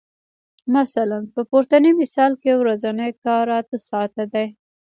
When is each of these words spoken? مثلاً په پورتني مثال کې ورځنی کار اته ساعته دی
مثلاً 0.75 1.19
په 1.33 1.41
پورتني 1.49 1.91
مثال 2.01 2.31
کې 2.41 2.51
ورځنی 2.61 3.09
کار 3.23 3.45
اته 3.59 3.77
ساعته 3.89 4.23
دی 4.33 4.47